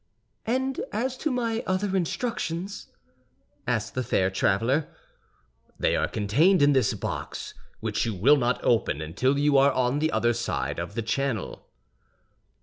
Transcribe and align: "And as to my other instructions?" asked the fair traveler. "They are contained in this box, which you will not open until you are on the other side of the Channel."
"And 0.47 0.79
as 0.91 1.15
to 1.17 1.29
my 1.29 1.63
other 1.67 1.95
instructions?" 1.95 2.87
asked 3.67 3.93
the 3.93 4.01
fair 4.01 4.31
traveler. 4.31 4.87
"They 5.77 5.95
are 5.95 6.07
contained 6.07 6.63
in 6.63 6.73
this 6.73 6.95
box, 6.95 7.53
which 7.81 8.03
you 8.03 8.15
will 8.15 8.37
not 8.37 8.63
open 8.63 8.99
until 8.99 9.37
you 9.37 9.59
are 9.59 9.71
on 9.71 9.99
the 9.99 10.11
other 10.11 10.33
side 10.33 10.79
of 10.79 10.95
the 10.95 11.03
Channel." 11.03 11.67